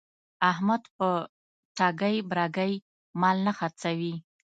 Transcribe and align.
احمد 0.51 0.83
په 0.97 1.09
ټګۍ 1.77 2.17
برگۍ 2.29 2.73
مال 3.21 3.37
نه 3.47 3.53
خرڅوي. 3.57 4.15